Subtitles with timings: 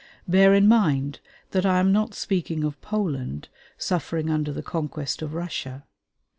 [0.27, 1.19] Bear in mind
[1.51, 5.83] that I am not speaking of Poland suffering under the conquest of Russia.